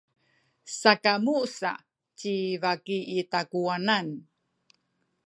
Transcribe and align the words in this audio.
sakamu 0.79 1.35
sa 1.57 1.71
ci 2.17 2.33
baki 2.61 2.97
i 3.17 3.19
takuwanan. 3.31 4.07